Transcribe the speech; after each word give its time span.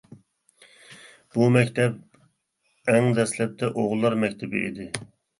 بۇ 1.33 1.49
مەكتەپ 1.55 1.99
ئەڭ 2.93 3.11
دەسلەپتە 3.19 3.69
ئوغۇللار 3.75 4.17
مەكتىپى 4.23 4.63
ئىدى. 4.71 4.89